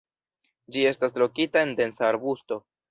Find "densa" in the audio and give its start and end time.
1.83-2.11